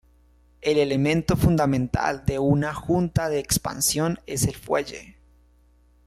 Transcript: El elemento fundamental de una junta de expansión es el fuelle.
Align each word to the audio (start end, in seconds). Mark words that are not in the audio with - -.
El 0.61 0.79
elemento 0.79 1.37
fundamental 1.37 2.25
de 2.25 2.39
una 2.39 2.73
junta 2.73 3.29
de 3.29 3.37
expansión 3.37 4.17
es 4.25 4.47
el 4.47 4.55
fuelle. 4.55 5.15